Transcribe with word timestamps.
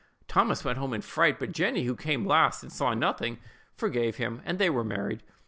Thomas 0.27 0.65
went 0.65 0.79
home 0.79 0.95
in 0.95 0.99
a 1.01 1.03
fright; 1.03 1.37
but 1.37 1.51
Jenny, 1.51 1.83
who 1.83 1.95
came 1.95 2.25
last, 2.25 2.63
and 2.63 2.71
saw 2.73 2.95
nothing, 2.95 3.37
forgave 3.75 4.15
him, 4.15 4.41
and 4.45 4.57
they 4.57 4.67
were 4.71 4.83
married. 4.83 5.21